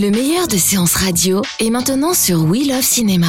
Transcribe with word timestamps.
Le 0.00 0.10
meilleur 0.10 0.48
de 0.48 0.56
séances 0.56 0.94
radio 0.94 1.42
est 1.58 1.68
maintenant 1.68 2.14
sur 2.14 2.42
We 2.44 2.66
Love 2.66 2.80
Cinéma. 2.80 3.26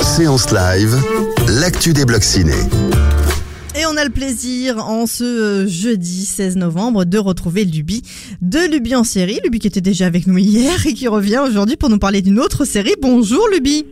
Séance 0.00 0.52
live, 0.52 0.96
l'actu 1.48 1.92
des 1.92 2.04
blocs 2.04 2.22
ciné. 2.22 2.54
Et 3.74 3.84
on 3.84 3.96
a 3.96 4.04
le 4.04 4.10
plaisir 4.10 4.78
en 4.78 5.06
ce 5.06 5.24
euh, 5.24 5.66
jeudi 5.66 6.24
16 6.24 6.54
novembre 6.54 7.04
de 7.04 7.18
retrouver 7.18 7.64
Luby 7.64 8.02
de 8.40 8.60
Luby 8.70 8.94
en 8.94 9.02
série. 9.02 9.40
Luby 9.42 9.58
qui 9.58 9.66
était 9.66 9.80
déjà 9.80 10.06
avec 10.06 10.28
nous 10.28 10.38
hier 10.38 10.86
et 10.86 10.94
qui 10.94 11.08
revient 11.08 11.42
aujourd'hui 11.44 11.76
pour 11.76 11.88
nous 11.88 11.98
parler 11.98 12.22
d'une 12.22 12.38
autre 12.38 12.64
série. 12.64 12.94
Bonjour 13.02 13.48
Luby. 13.52 13.86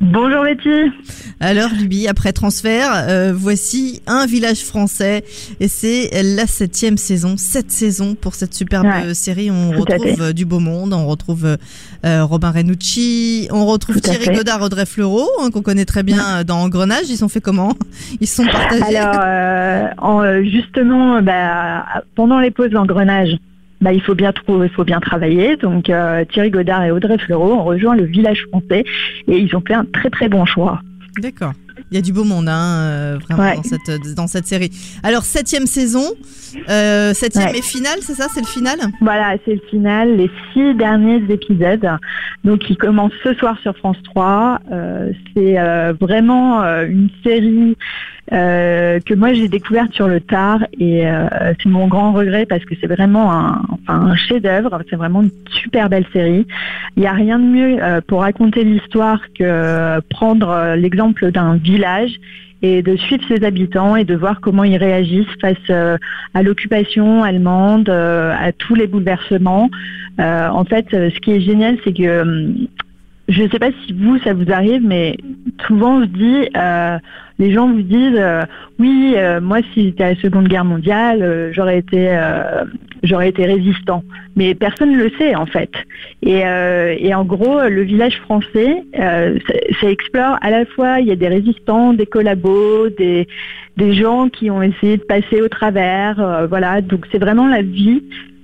Bonjour 0.00 0.44
Betty. 0.44 0.92
Alors 1.40 1.70
Luby, 1.78 2.06
après 2.06 2.32
transfert, 2.32 2.90
euh, 2.94 3.32
voici 3.34 4.02
un 4.06 4.26
village 4.26 4.62
français 4.62 5.24
et 5.58 5.68
c'est 5.68 6.10
la 6.22 6.46
septième 6.46 6.96
saison, 6.96 7.36
sept 7.36 7.70
saisons 7.70 8.14
pour 8.14 8.34
cette 8.34 8.54
superbe 8.54 8.86
Ouais, 8.86 9.14
série. 9.14 9.50
On 9.50 9.70
retrouve 9.70 10.20
euh, 10.20 10.32
du 10.32 10.44
beau 10.44 10.60
monde, 10.60 10.92
on 10.92 11.06
retrouve 11.06 11.56
euh, 12.04 12.24
Robin 12.24 12.50
Renucci, 12.50 13.48
on 13.50 13.64
retrouve 13.66 13.96
Tout 13.96 14.10
Thierry. 14.10 14.36
Godard, 14.36 14.62
Audrey 14.62 14.86
Fleurot, 14.86 15.28
hein, 15.40 15.50
qu'on 15.50 15.62
connaît 15.62 15.86
très 15.86 16.02
bien 16.02 16.44
dans 16.44 16.58
Engrenage. 16.58 17.08
Ils 17.08 17.16
sont 17.16 17.28
fait 17.28 17.40
comment? 17.40 17.72
Ils 18.20 18.26
se 18.26 18.36
sont 18.36 18.46
partagés? 18.46 18.96
Alors 18.96 19.20
euh, 19.24 19.88
en, 19.98 20.42
justement, 20.44 21.22
bah, 21.22 21.84
pendant 22.14 22.38
les 22.40 22.50
pauses 22.50 22.70
d'engrenage, 22.70 23.36
bah, 23.80 23.92
il 23.92 24.00
faut 24.02 24.14
bien 24.14 24.32
trouver, 24.32 24.66
il 24.66 24.72
faut 24.72 24.84
bien 24.84 25.00
travailler. 25.00 25.56
Donc 25.56 25.90
euh, 25.90 26.24
Thierry 26.24 26.50
Godard 26.50 26.84
et 26.84 26.90
Audrey 26.90 27.18
Fleurot 27.18 27.52
ont 27.54 27.64
rejoint 27.64 27.94
le 27.96 28.04
village 28.04 28.44
français 28.50 28.84
et 29.28 29.38
ils 29.38 29.54
ont 29.56 29.62
fait 29.66 29.74
un 29.74 29.84
très 29.84 30.10
très 30.10 30.28
bon 30.28 30.44
choix. 30.46 30.80
D'accord. 31.20 31.52
Il 31.90 31.94
y 31.94 31.98
a 31.98 32.02
du 32.02 32.12
beau 32.12 32.24
monde, 32.24 32.48
hein, 32.48 32.78
euh, 32.80 33.18
vraiment, 33.22 33.42
Ouais. 33.44 33.56
dans, 33.56 33.62
cette, 33.62 34.14
dans 34.16 34.26
cette 34.26 34.46
série. 34.46 34.70
Alors, 35.04 35.22
septième 35.22 35.66
saison, 35.66 36.02
euh, 36.68 37.12
septième 37.14 37.50
Ouais. 37.50 37.58
et 37.58 37.62
finale, 37.62 37.98
c'est 38.00 38.14
ça 38.14 38.26
C'est 38.32 38.40
le 38.40 38.46
final? 38.46 38.78
Voilà, 39.00 39.36
c'est 39.44 39.54
le 39.54 39.60
final, 39.70 40.16
les 40.16 40.28
six 40.52 40.74
derniers 40.74 41.22
épisodes. 41.28 41.86
Donc, 42.44 42.68
ils 42.70 42.76
commencent 42.76 43.12
ce 43.22 43.34
soir 43.34 43.56
sur 43.62 43.76
France 43.76 43.98
3. 44.04 44.58
Euh, 44.72 45.12
c'est 45.36 45.60
euh, 45.60 45.92
vraiment 46.00 46.62
une 46.64 47.08
série 47.24 47.76
euh, 48.32 48.98
que 49.00 49.14
moi 49.14 49.32
j'ai 49.34 49.48
découverte 49.48 49.92
sur 49.92 50.08
le 50.08 50.20
tard 50.20 50.66
et 50.80 51.06
euh, 51.06 51.28
c'est 51.62 51.68
mon 51.68 51.86
grand 51.86 52.12
regret 52.12 52.44
parce 52.44 52.64
que 52.64 52.74
c'est 52.80 52.88
vraiment 52.88 53.32
un, 53.86 54.16
chef-d'œuvre. 54.16 54.80
C'est 54.90 54.96
vraiment 54.96 55.22
une 55.22 55.30
super 55.50 55.88
belle 55.88 56.06
série. 56.12 56.46
Il 56.96 57.00
n'y 57.00 57.06
a 57.06 57.12
rien 57.12 57.38
de 57.38 57.44
mieux 57.44 57.78
euh, 57.80 58.00
pour 58.06 58.22
raconter 58.22 58.64
l'histoire 58.64 59.20
que 59.38 60.00
prendre 60.10 60.74
l'exemple 60.76 61.30
d'un 61.30 61.56
village 61.56 62.18
et 62.62 62.82
de 62.82 62.96
suivre 62.96 63.22
ses 63.28 63.44
habitants 63.44 63.96
et 63.96 64.04
de 64.04 64.14
voir 64.16 64.40
comment 64.40 64.64
ils 64.64 64.78
réagissent 64.78 65.26
face 65.40 65.70
à 66.34 66.42
l'occupation 66.42 67.22
allemande, 67.22 67.88
à 67.90 68.50
tous 68.52 68.74
les 68.74 68.86
bouleversements. 68.86 69.70
En 70.18 70.64
fait, 70.64 70.86
ce 70.90 71.20
qui 71.20 71.32
est 71.32 71.40
génial, 71.40 71.76
c'est 71.84 71.92
que 71.92 72.22
hum, 72.22 72.66
je 73.28 73.42
ne 73.42 73.48
sais 73.48 73.58
pas 73.58 73.70
si 73.84 73.92
vous, 73.92 74.18
ça 74.18 74.32
vous 74.34 74.50
arrive, 74.52 74.82
mais 74.84 75.16
souvent 75.66 76.00
se 76.00 76.06
dit, 76.06 76.48
euh, 76.56 76.98
les 77.38 77.52
gens 77.52 77.68
vous 77.68 77.82
disent, 77.82 78.18
euh, 78.18 78.42
oui, 78.78 79.14
euh, 79.16 79.40
moi, 79.40 79.58
si 79.72 79.84
j'étais 79.84 80.04
à 80.04 80.10
la 80.10 80.20
Seconde 80.20 80.48
Guerre 80.48 80.64
mondiale, 80.64 81.50
j'aurais 81.52 81.78
été, 81.78 82.16
résistant. 83.44 84.02
Mais 84.36 84.54
personne 84.54 84.92
ne 84.92 85.02
le 85.02 85.10
sait 85.18 85.34
en 85.34 85.46
fait. 85.46 85.70
Et, 86.22 86.44
en 87.14 87.24
gros, 87.24 87.60
le 87.62 87.82
village 87.82 88.18
français, 88.20 88.84
ça, 88.94 89.90
explore 89.90 90.36
à 90.40 90.50
la 90.50 90.66
fois, 90.66 91.00
il 91.00 91.06
y 91.06 91.12
a 91.12 91.16
des 91.16 91.28
résistants, 91.28 91.92
des 91.92 92.06
collabos, 92.06 92.90
des, 92.90 93.26
des 93.76 93.94
gens 93.94 94.28
qui 94.28 94.50
ont 94.50 94.62
essayé 94.62 94.96
de 94.96 95.04
passer 95.04 95.40
au 95.40 95.48
travers, 95.48 96.46
voilà. 96.48 96.80
Donc 96.80 97.06
c'est 97.12 97.18
vraiment 97.18 97.48
la 97.48 97.62
vie 97.62 98.02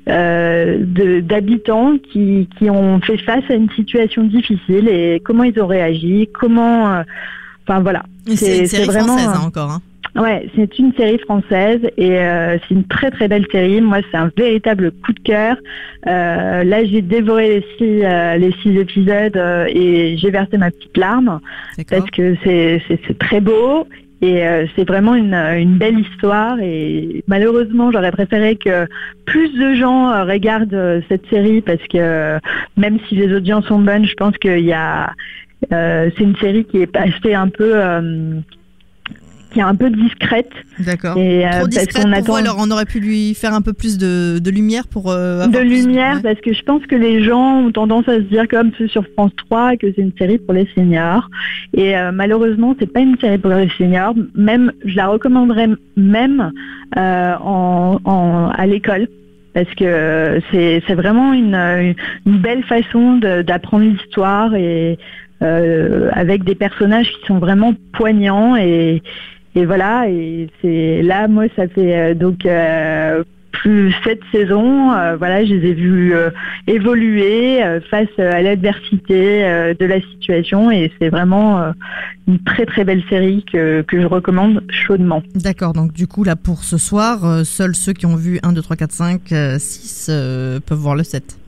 euh, 0.09 0.79
de- 0.81 1.21
d'habitants 1.21 1.95
qui, 2.13 2.49
qui 2.59 2.69
ont 2.71 3.01
fait 3.01 3.19
face 3.19 3.45
à 3.51 3.55
une 3.55 3.71
situation 3.71 4.25
difficile 4.25 4.89
et 4.89 5.21
comment 5.25 5.45
ils 5.45 5.61
ont 5.61 5.67
réagi, 5.67 6.29
comment, 6.33 6.93
euh, 6.95 7.03
enfin 7.67 7.81
voilà. 7.81 8.03
C'est 8.35 8.59
une 8.61 8.67
série 8.67 8.85
vraiment, 8.87 9.17
française, 9.17 9.29
hein, 9.43 9.47
encore. 9.47 9.71
hein. 9.71 9.81
Ouais, 10.15 10.47
c'est 10.55 10.79
une 10.79 10.93
série 10.93 11.19
française 11.21 11.81
et 11.97 12.19
euh, 12.19 12.59
c'est 12.69 12.75
une 12.75 12.85
très 12.85 13.11
très 13.11 13.29
belle 13.29 13.47
série. 13.51 13.81
Moi, 13.81 14.01
c'est 14.11 14.19
un 14.19 14.31
véritable 14.37 14.93
coup 14.93 15.13
de 15.15 15.21
cœur. 15.21 15.57
Euh, 16.07 16.65
là, 16.65 16.85
j'ai 16.85 17.01
dévoré 17.01 17.49
les 17.49 17.65
six, 17.79 18.05
euh, 18.05 18.37
les 18.37 18.53
six 18.63 18.77
épisodes 18.79 19.41
et 19.69 20.17
j'ai 20.19 20.31
versé 20.31 20.59
ma 20.59 20.71
petite 20.71 20.97
larme 20.99 21.41
parce 21.89 22.11
que 22.11 22.37
c'est 22.45 23.19
très 23.19 23.41
beau 23.41 23.87
et 24.23 24.47
euh, 24.47 24.67
c'est 24.77 24.87
vraiment 24.87 25.15
une, 25.17 25.77
belle 25.79 25.99
histoire. 25.99 26.59
Et 26.61 27.25
malheureusement, 27.27 27.91
j'aurais 27.91 28.13
préféré 28.13 28.55
que 28.57 28.87
plus 29.27 29.53
de 29.59 29.75
gens 29.75 30.11
euh, 30.11 30.25
regardent 30.25 30.73
euh, 30.73 31.01
cette 31.09 31.29
série 31.29 31.61
parce 31.61 31.83
que 31.89 32.39
même 32.77 32.99
si 33.09 33.17
les 33.17 33.35
audiences 33.35 33.67
sont 33.67 33.81
bonnes, 33.81 34.07
je 34.07 34.15
pense 34.15 34.39
qu'il 34.39 34.65
y 34.65 34.73
a 34.73 35.13
c'est 35.71 36.19
une 36.19 36.35
série 36.39 36.65
qui 36.65 36.79
est 36.79 36.89
passée 36.89 37.35
un 37.35 37.49
peu 37.49 37.75
qui 39.53 39.59
est 39.61 39.63
un 39.63 39.75
peu 39.75 39.91
discrète 39.91 40.51
D'accord. 40.79 41.17
et, 41.19 41.45
euh, 41.47 41.51
Trop 41.51 41.59
parce 41.61 41.69
discrète 41.69 41.93
qu'on 41.95 42.03
pour 42.03 42.11
vous, 42.11 42.17
attend 42.17 42.35
alors 42.37 42.57
on 42.59 42.71
aurait 42.71 42.87
pu 42.87 43.01
lui 43.01 43.35
faire 43.35 43.53
un 43.55 43.61
peu 43.63 43.73
plus 43.73 43.99
de, 43.99 44.39
de 44.39 44.51
lumière 44.51 44.87
pour 44.89 45.11
euh, 45.11 45.43
avoir 45.43 45.49
de 45.63 45.69
plus 45.69 45.85
lumière 45.87 46.17
ouais. 46.17 46.23
parce 46.23 46.41
que 46.41 46.53
je 46.53 46.63
pense 46.63 46.85
que 46.87 46.97
les 46.97 47.23
gens 47.23 47.59
ont 47.67 47.71
tendance 47.73 48.09
à 48.09 48.15
se 48.17 48.21
dire 48.23 48.49
comme 48.49 48.71
ceux 48.79 48.89
sur 48.89 49.05
France 49.17 49.33
3 49.49 49.77
que 49.77 49.87
c'est 49.95 50.01
une 50.03 50.13
série 50.19 50.39
pour 50.39 50.55
les 50.55 50.67
seniors 50.75 51.29
et 51.75 51.97
euh, 51.97 52.13
malheureusement 52.13 52.75
c'est 52.79 52.91
pas 52.93 53.01
une 53.01 53.19
série 53.19 53.39
pour 53.39 53.51
les 53.53 53.69
seniors 53.79 54.15
même 54.35 54.73
je 54.85 54.97
la 54.97 55.09
recommanderais 55.09 55.69
même 55.97 56.51
euh, 56.97 57.35
en, 57.41 57.99
en- 58.05 58.49
à 58.49 58.67
l'école 58.67 59.09
parce 59.55 59.69
que 59.75 60.41
c'est 60.51 60.83
c'est 60.87 60.95
vraiment 60.95 61.35
une, 61.35 61.55
une 62.27 62.39
belle 62.39 62.63
façon 62.65 63.19
de- 63.19 63.43
d'apprendre 63.43 63.85
l'histoire 63.85 64.55
et 64.55 64.99
euh, 65.43 66.09
avec 66.13 66.45
des 66.45 66.55
personnages 66.55 67.11
qui 67.13 67.27
sont 67.27 67.39
vraiment 67.39 67.75
poignants 67.93 68.55
et 68.57 69.03
et 69.55 69.67
voilà, 69.67 70.09
et 70.09 70.49
c'est 70.61 71.03
là, 71.03 71.29
moi, 71.29 71.45
ça 71.57 71.69
fait 71.69 71.97
euh, 71.97 72.15
donc 72.15 72.47
euh, 72.47 73.23
plus 73.53 73.95
sept 74.03 74.21
saisons. 74.33 74.93
euh, 74.93 75.17
voilà, 75.17 75.45
je 75.45 75.55
les 75.55 75.69
ai 75.69 75.75
vus 75.75 76.15
euh, 76.15 76.31
évoluer 76.67 77.63
euh, 77.63 77.81
face 77.91 78.09
à 78.19 78.41
l'adversité 78.41 79.45
euh, 79.45 79.75
de 79.79 79.85
la 79.85 80.01
situation, 80.01 80.71
et 80.71 80.91
c'est 80.99 81.11
vraiment 81.11 81.61
euh, 81.61 81.73
une 82.27 82.39
très 82.43 82.65
très 82.65 82.85
belle 82.85 83.03
série 83.11 83.45
que, 83.45 83.83
que 83.83 84.01
je 84.01 84.07
recommande 84.07 84.65
chaudement. 84.71 85.23
D'accord, 85.35 85.75
donc 85.75 85.93
du 85.93 86.07
coup, 86.07 86.25
là, 86.25 86.35
pour 86.35 86.65
ce 86.65 86.79
soir, 86.79 87.25
euh, 87.27 87.45
seuls 87.45 87.75
ceux 87.75 87.93
qui 87.93 88.07
ont 88.07 88.17
vu 88.17 88.39
1, 88.43 88.53
2, 88.55 88.63
3, 88.63 88.77
4, 88.77 88.93
5, 88.93 89.21
6 89.59 90.07
euh, 90.11 90.61
peuvent 90.65 90.79
voir 90.79 90.97
le 90.97 91.05
7. 91.05 91.39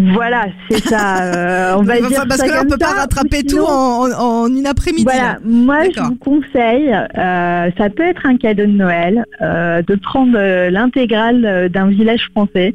Voilà, 0.00 0.46
c'est 0.70 0.78
ça. 0.88 1.24
euh, 1.24 1.74
on 1.76 1.82
va 1.82 1.94
Enfin, 1.98 2.08
dire 2.08 2.22
parce 2.28 2.40
ça 2.40 2.46
que 2.46 2.52
là, 2.52 2.62
on 2.64 2.70
peut 2.70 2.78
pas 2.78 2.92
rattraper 3.00 3.40
ou 3.44 3.48
tout 3.48 3.64
en, 3.64 4.06
en- 4.08 4.44
en 4.44 4.46
une 4.48 4.66
après-midi. 4.66 5.02
Voilà, 5.04 5.20
là. 5.32 5.38
moi 5.44 5.78
je 5.94 6.00
vous 6.00 6.14
conseille, 6.16 6.88
euh, 6.94 7.70
ça 7.76 7.90
peut 7.90 8.04
être 8.04 8.24
un 8.24 8.36
cadeau 8.36 8.62
de 8.66 8.70
Noël, 8.72 9.24
euh, 9.40 9.82
de 9.82 9.94
prendre 9.96 10.38
l'intégrale 10.70 11.68
d'un 11.72 11.88
village 11.88 12.28
français. 12.30 12.74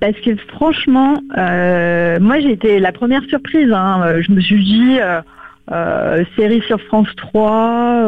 Parce 0.00 0.18
que 0.24 0.36
franchement, 0.48 1.14
moi 1.36 2.40
j'ai 2.40 2.50
été 2.52 2.80
la 2.80 2.92
première 2.92 3.22
surprise. 3.28 3.70
hein. 3.72 4.02
Je 4.20 4.32
me 4.32 4.40
suis 4.40 4.62
dit, 4.62 4.98
série 6.36 6.62
sur 6.66 6.80
France 6.82 7.08
3, 7.16 7.50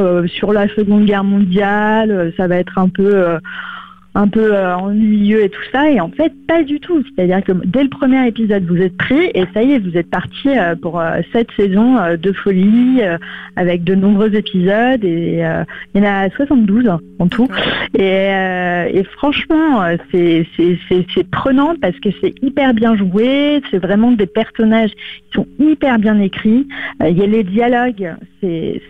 euh, 0.00 0.26
sur 0.26 0.52
la 0.52 0.68
Seconde 0.74 1.04
Guerre 1.06 1.24
mondiale, 1.24 2.32
ça 2.36 2.46
va 2.48 2.56
être 2.56 2.78
un 2.78 2.88
peu... 2.88 3.38
un 4.18 4.26
peu 4.26 4.52
euh, 4.52 4.76
ennuyeux 4.76 5.44
et 5.44 5.48
tout 5.48 5.62
ça 5.70 5.88
et 5.88 6.00
en 6.00 6.10
fait 6.10 6.32
pas 6.48 6.64
du 6.64 6.80
tout. 6.80 7.04
C'est-à-dire 7.04 7.42
que 7.44 7.52
dès 7.64 7.84
le 7.84 7.88
premier 7.88 8.26
épisode 8.26 8.64
vous 8.64 8.82
êtes 8.82 8.96
pris 8.96 9.30
et 9.32 9.44
ça 9.54 9.62
y 9.62 9.72
est 9.72 9.78
vous 9.78 9.96
êtes 9.96 10.10
parti 10.10 10.48
euh, 10.48 10.74
pour 10.74 10.98
euh, 10.98 11.20
cette 11.32 11.52
saison 11.52 11.96
euh, 11.96 12.16
de 12.16 12.32
folie 12.32 13.00
avec 13.54 13.84
de 13.84 13.94
nombreux 13.94 14.34
épisodes 14.34 15.04
et 15.04 15.44
il 15.94 16.00
y 16.00 16.04
en 16.04 16.10
a 16.10 16.28
72 16.30 16.88
en 17.20 17.28
tout. 17.28 17.46
Et, 17.94 18.26
et 18.98 19.04
franchement 19.16 19.84
c'est 20.10 21.30
prenant 21.30 21.74
parce 21.80 21.98
que 22.00 22.08
c'est 22.20 22.34
hyper 22.42 22.74
bien 22.74 22.96
joué 22.96 23.62
c'est 23.70 23.78
vraiment 23.78 24.10
des 24.10 24.26
personnages 24.26 24.90
qui 24.90 25.34
sont 25.34 25.46
hyper 25.60 25.98
bien 26.00 26.18
écrits. 26.18 26.66
Il 27.06 27.16
y 27.16 27.22
a 27.22 27.26
les 27.26 27.44
dialogues 27.44 28.14
c'est 28.40 28.80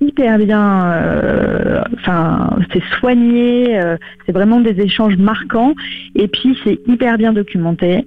hyper 0.00 0.38
bien 0.38 0.92
euh, 0.92 1.82
enfin, 1.94 2.56
c'est 2.72 2.82
soigné, 2.98 3.78
euh, 3.78 3.96
c'est 4.24 4.32
vraiment 4.32 4.60
des 4.60 4.80
échanges 4.80 5.16
marquants. 5.16 5.74
Et 6.14 6.28
puis 6.28 6.58
c'est 6.64 6.78
hyper 6.86 7.18
bien 7.18 7.32
documenté. 7.32 8.06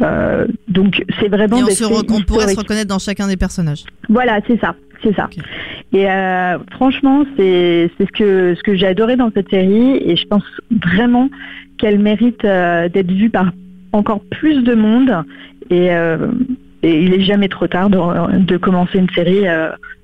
Euh, 0.00 0.46
donc 0.68 1.04
c'est 1.20 1.28
vraiment 1.28 1.58
Et 1.58 1.62
on, 1.62 1.66
des 1.66 1.74
se 1.74 1.84
on 1.84 2.22
pourrait 2.22 2.48
se 2.48 2.58
reconnaître 2.58 2.88
dans 2.88 2.98
chacun 2.98 3.28
des 3.28 3.36
personnages. 3.36 3.84
Voilà, 4.08 4.40
c'est 4.46 4.58
ça, 4.60 4.74
c'est 5.02 5.14
ça. 5.14 5.28
Et 5.92 6.10
euh, 6.10 6.58
franchement, 6.70 7.24
c'est 7.36 7.90
c'est 7.98 8.06
ce 8.06 8.12
que 8.12 8.54
ce 8.54 8.62
que 8.62 8.74
j'ai 8.74 8.86
adoré 8.86 9.16
dans 9.16 9.30
cette 9.32 9.50
série, 9.50 9.96
et 9.96 10.16
je 10.16 10.26
pense 10.26 10.44
vraiment 10.70 11.28
qu'elle 11.78 11.98
mérite 11.98 12.44
euh, 12.44 12.88
d'être 12.88 13.10
vue 13.10 13.28
par 13.28 13.52
encore 13.92 14.20
plus 14.30 14.62
de 14.62 14.74
monde. 14.74 15.12
Et, 15.70 15.92
euh, 15.92 16.28
et 16.82 17.02
il 17.02 17.14
est 17.14 17.20
jamais 17.20 17.48
trop 17.48 17.66
tard 17.66 17.90
de, 17.90 18.38
de 18.38 18.56
commencer 18.56 18.98
une 18.98 19.10
série 19.10 19.44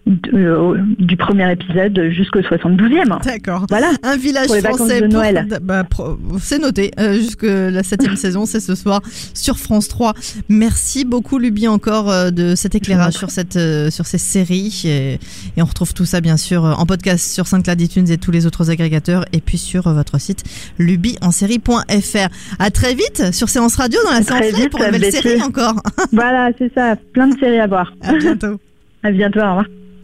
du 0.09 1.17
premier 1.17 1.53
épisode 1.53 2.01
jusqu'au 2.11 2.41
72e. 2.41 3.23
D'accord. 3.25 3.67
Voilà. 3.69 3.91
Un 4.03 4.17
village 4.17 4.49
français 4.49 5.01
de 5.03 5.07
pour- 5.07 5.15
Noël. 5.15 5.47
bah, 5.63 5.85
c'est 6.41 6.59
noté. 6.59 6.91
Euh, 6.99 7.15
jusque 7.15 7.43
la 7.45 7.83
septième 7.83 8.17
saison, 8.25 8.47
c'est 8.47 8.61
ce 8.61 8.75
soir 8.75 9.01
sur 9.35 9.59
France 9.59 9.89
3. 9.89 10.15
Merci 10.49 11.05
beaucoup 11.05 11.39
Luby 11.39 11.69
encore 11.69 12.11
euh, 12.11 12.31
de 12.31 12.55
cet 12.55 12.75
éclairage 12.75 13.15
sur 13.15 13.31
cette 13.31 13.57
euh, 13.57 13.91
sur 13.91 14.07
ces 14.07 14.19
séries 14.19 14.83
et, 14.85 15.15
et 15.57 15.63
on 15.63 15.65
retrouve 15.65 15.93
tout 15.95 16.05
ça 16.05 16.21
bien 16.21 16.37
sûr 16.37 16.65
euh, 16.65 16.73
en 16.73 16.87
podcast 16.87 17.31
sur 17.33 17.47
Saint-Claude 17.47 17.81
iTunes 17.81 18.11
et 18.11 18.19
tous 18.19 18.31
les 18.31 18.47
autres 18.47 18.71
agrégateurs 18.71 19.25
et 19.33 19.41
puis 19.41 19.59
sur 19.59 19.87
euh, 19.87 19.93
votre 19.93 20.19
site 20.21 20.43
lubyensérie.fr. 20.79 22.29
À 22.59 22.71
très 22.71 22.95
vite 22.95 23.33
sur 23.33 23.49
Séance 23.49 23.77
Radio 23.77 23.99
dans 24.05 24.11
la 24.11 24.17
À 24.19 24.23
séance 24.23 24.53
live 24.59 24.69
pour 24.71 24.83
une 24.83 24.93
Betty. 24.93 25.13
série 25.13 25.43
encore. 25.43 25.75
Voilà, 26.13 26.51
c'est 26.59 26.73
ça. 26.75 26.97
Plein 27.13 27.29
de 27.29 27.39
séries 27.39 27.59
à 27.61 27.67
voir. 27.67 27.93
À 28.03 28.15
bientôt. 28.15 28.59
À 29.03 29.11
bientôt. 29.11 29.41
Au 29.41 29.49
revoir. 29.49 29.65